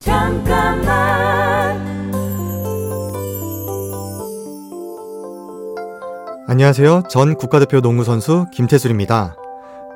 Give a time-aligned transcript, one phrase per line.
[0.00, 0.86] 잠깐만
[6.46, 7.02] 안녕하세요.
[7.10, 9.34] 전 국가대표 농구 선수 김태술입니다.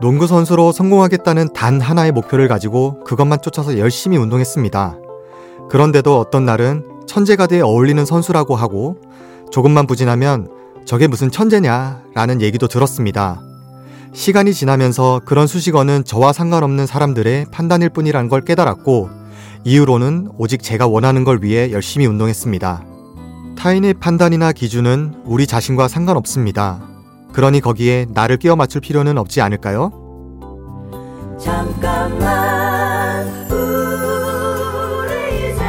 [0.00, 4.96] 농구 선수로 성공하겠다는 단 하나의 목표를 가지고 그것만 쫓아서 열심히 운동했습니다.
[5.68, 8.96] 그런데도 어떤 날은 천재가대에 어울리는 선수라고 하고
[9.52, 10.48] 조금만 부진하면
[10.86, 13.42] 저게 무슨 천재냐 라는 얘기도 들었습니다.
[14.14, 19.19] 시간이 지나면서 그런 수식어는 저와 상관없는 사람들의 판단일 뿐이라는 걸 깨달았고
[19.64, 22.84] 이후로는 오직 제가 원하는 걸 위해 열심히 운동했습니다.
[23.56, 26.80] 타인의 판단이나 기준은 우리 자신과 상관없습니다.
[27.32, 29.92] 그러니 거기에 나를 끼워 맞출 필요는 없지 않을까요?
[31.38, 35.62] 잠깐만 우리 이제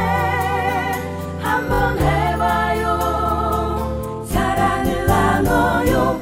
[1.40, 2.98] 한번 해봐요
[4.26, 6.20] 사랑을 나눠요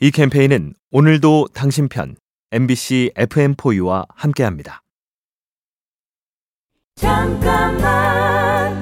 [0.00, 2.16] 이 캠페인은 오늘도 당신 편
[2.52, 4.83] MBC FM4U와 함께합니다.
[6.96, 8.72] 잠깐만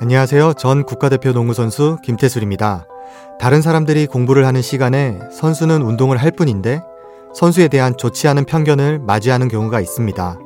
[0.00, 0.54] 안녕하세요.
[0.54, 2.86] 전 국가대표 농구 선수 김태술입니다.
[3.40, 6.80] 다른 사람들이 공부를 하는 시간에 선수는 운동을 할 뿐인데
[7.34, 10.38] 선수에 대한 좋지 않은 편견을 맞이하는 경우가 있습니다.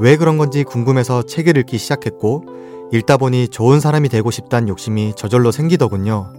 [0.00, 2.44] 왜 그런 건지 궁금해서 책을 읽기 시작했고
[2.92, 6.37] 읽다 보니 좋은 사람이 되고 싶다는 욕심이 저절로 생기더군요.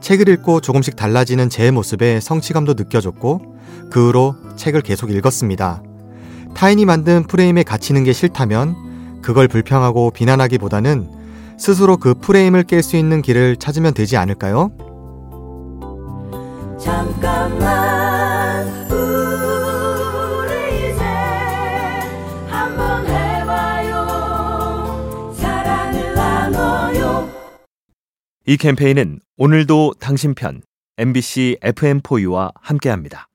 [0.00, 3.56] 책을 읽고 조금씩 달라지는 제 모습에 성취감도 느껴졌고
[3.90, 5.82] 그 후로 책을 계속 읽었습니다.
[6.54, 11.08] 타인이 만든 프레임에 갇히는 게 싫다면 그걸 불평하고 비난하기보다는
[11.58, 14.70] 스스로 그 프레임을 깰 수 있는 길을 찾으면 되지 않을까요?
[28.50, 30.60] 이 캠페인은 오늘도 당신 편
[30.98, 33.28] MBC FM4U와 함께합니다.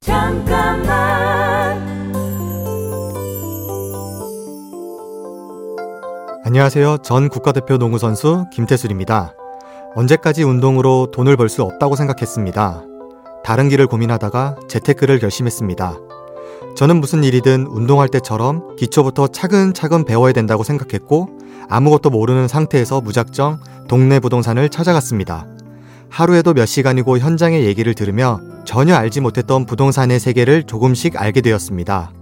[0.00, 0.86] 잠깐만
[6.44, 6.98] 안녕하세요.
[6.98, 9.34] 전 국가대표 농구 선수 김태술입니다.
[9.96, 12.84] 언제까지 운동으로 돈을 벌 수 없다고 생각했습니다.
[13.42, 15.98] 다른 길을 고민하다가 재테크를 결심했습니다.
[16.76, 24.20] 저는 무슨 일이든 운동할 때처럼 기초부터 차근차근 배워야 된다고 생각했고 아무것도 모르는 상태에서 무작정 동네
[24.20, 25.46] 부동산을 찾아갔습니다.
[26.08, 32.12] 하루에도 몇 시간이고 현장의 얘기를 들으며 전혀 알지 못했던 부동산의 세계를 조금씩 알게 되었습니다.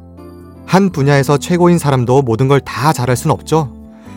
[0.66, 3.72] 한 분야에서 최고인 사람도 모든 걸 다 잘할 순 없죠.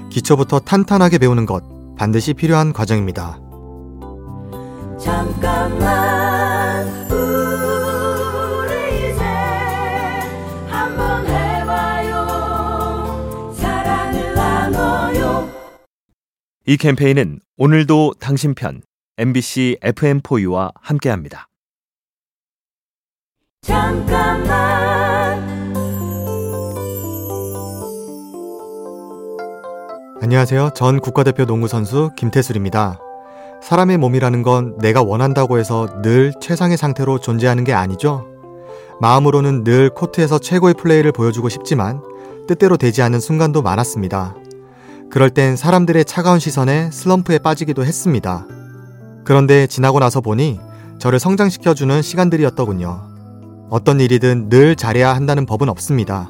[0.09, 1.63] 기초부터 탄탄하게 배우는 것
[1.97, 3.39] 반드시 필요한 과정입니다.
[4.99, 6.20] 잠깐만
[16.67, 18.83] 이 캠페인은 오늘도 당신 편
[19.17, 21.47] MBC FM4U와 함께합니다.
[23.63, 24.61] 잠깐만
[30.21, 30.69] 안녕하세요.
[30.75, 32.99] 전 국가대표 농구 선수 김태술입니다.
[33.63, 38.27] 사람의 몸이라는 건 내가 원한다고 해서 늘 최상의 상태로 존재하는 게 아니죠.
[38.99, 42.03] 마음으로는 늘 코트에서 최고의 플레이를 보여주고 싶지만
[42.47, 44.35] 뜻대로 되지 않는 순간도 많았습니다.
[45.11, 48.47] 그럴 땐 사람들의 차가운 시선에 슬럼프에 빠지기도 했습니다.
[49.25, 50.59] 그런데 지나고 나서 보니
[50.99, 53.01] 저를 성장시켜주는 시간들이었더군요.
[53.69, 56.29] 어떤 일이든 늘 잘해야 한다는 법은 없습니다.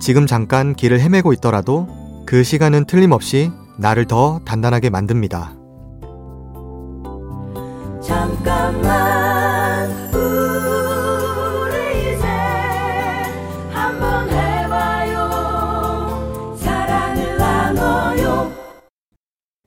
[0.00, 1.88] 지금 잠깐 길을 헤매고 있더라도
[2.24, 5.52] 그 시간은 틀림없이 나를 더 단단하게 만듭니다.
[8.00, 9.13] 잠깐만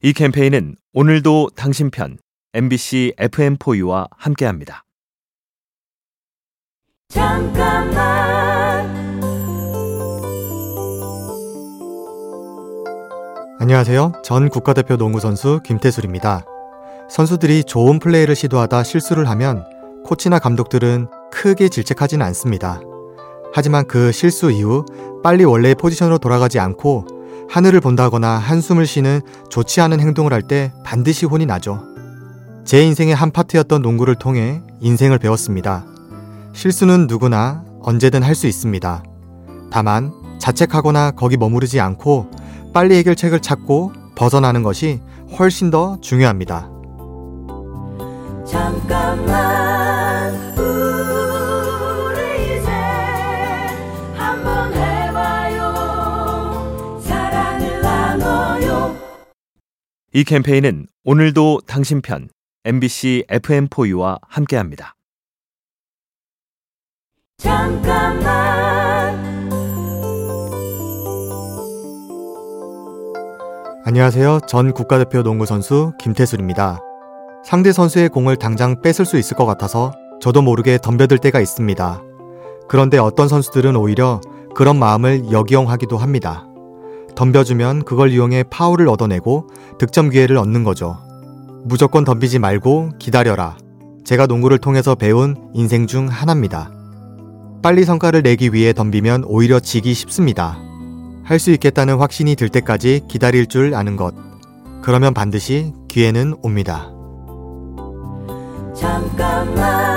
[0.07, 2.17] 이 캠페인은 오늘도 당신 편
[2.53, 4.85] MBC FM4U와 함께합니다.
[7.09, 8.89] 잠깐만
[13.59, 14.13] 안녕하세요.
[14.23, 16.45] 전 국가대표 농구 선수 김태술입니다.
[17.09, 19.65] 선수들이 좋은 플레이를 시도하다 실수를 하면
[20.05, 22.79] 코치나 감독들은 크게 질책하지는 않습니다.
[23.53, 24.85] 하지만 그 실수 이후
[25.21, 27.16] 빨리 원래의 포지션으로 돌아가지 않고
[27.49, 31.81] 하늘을 본다거나 한숨을 쉬는 좋지 않은 행동을 할 때 반드시 혼이 나죠.
[32.65, 35.85] 제 인생의 한 파트였던 농구를 통해 인생을 배웠습니다.
[36.53, 39.03] 실수는 누구나 언제든 할 수 있습니다.
[39.71, 42.29] 다만 자책하거나 거기 머무르지 않고
[42.73, 45.01] 빨리 해결책을 찾고 벗어나는 것이
[45.39, 46.69] 훨씬 더 중요합니다.
[48.45, 49.66] 잠깐만
[60.17, 62.27] 이 캠페인은 오늘도 당신 편
[62.65, 64.95] MBC FM4U와 함께합니다.
[67.37, 68.25] 잠깐만
[73.85, 74.39] 안녕하세요.
[74.47, 76.79] 전 국가대표 농구 선수 김태술입니다.
[77.45, 82.01] 상대 선수의 공을 당장 뺏을 수 있을 것 같아서 저도 모르게 덤벼들 때가 있습니다.
[82.67, 84.19] 그런데 어떤 선수들은 오히려
[84.55, 86.47] 그런 마음을 역이용하기도 합니다.
[87.17, 89.47] 덤벼주면 그걸 이용해 파울을 얻어내고
[89.79, 90.99] 득점 기회를 얻는 거죠.
[91.65, 93.57] 무조건 덤비지 말고 기다려라.
[94.05, 96.71] 제가 농구를 통해서 배운 인생 중 하나입니다.
[97.63, 100.59] 빨리 성과를 내기 위해 덤비면 오히려 지기 쉽습니다.
[101.23, 104.13] 할 수 있겠다는 확신이 들 때까지 기다릴 줄 아는 것.
[104.83, 106.91] 그러면 반드시 기회는 옵니다.
[108.75, 109.96] 잠깐만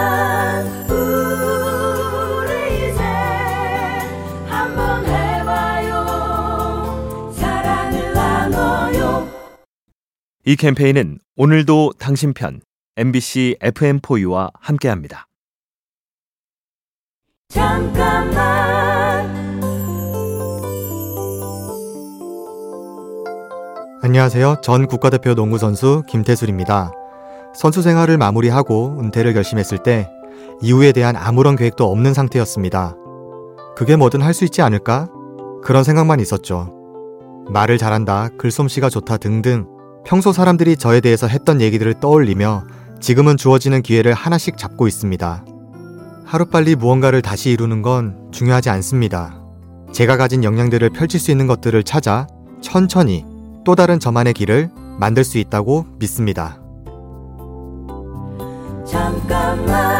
[10.51, 12.61] 이 캠페인은 오늘도 당신 편
[12.97, 15.29] MBC FM4U와 함께합니다.
[17.51, 19.31] 잠깐만
[24.03, 24.57] 안녕하세요.
[24.61, 26.91] 전 국가대표 농구 선수 김태술입니다.
[27.55, 30.11] 선수 생활을 마무리하고 은퇴를 결심했을 때
[30.63, 32.97] 이후에 대한 아무런 계획도 없는 상태였습니다.
[33.77, 35.07] 그게 뭐든 할 수 있지 않을까?
[35.63, 36.75] 그런 생각만 있었죠.
[37.51, 42.65] 말을 잘한다, 글솜씨가 좋다 등등 평소 사람들이 저에 대해서 했던 얘기들을 떠올리며
[43.01, 45.45] 지금은 주어지는 기회를 하나씩 잡고 있습니다.
[46.25, 49.41] 하루빨리 무언가를 다시 이루는 건 중요하지 않습니다.
[49.93, 52.27] 제가 가진 역량들을 펼칠 수 있는 것들을 찾아
[52.61, 53.25] 천천히
[53.65, 56.61] 또 다른 저만의 길을 만들 수 있다고 믿습니다.
[58.87, 60.00] 잠깐만